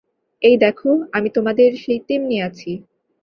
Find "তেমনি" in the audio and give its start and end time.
2.07-2.37